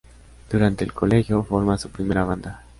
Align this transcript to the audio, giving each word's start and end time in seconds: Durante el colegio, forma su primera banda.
Durante 0.51 0.83
el 0.83 0.93
colegio, 0.93 1.43
forma 1.43 1.77
su 1.77 1.91
primera 1.91 2.23
banda. 2.23 2.63